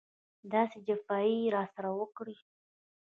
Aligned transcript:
داسې 0.53 0.77
جفاوې 0.87 1.35
یې 1.43 1.49
راسره 1.55 1.89
وکړې. 1.99 2.35